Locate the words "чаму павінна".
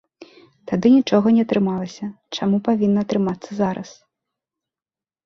2.37-2.99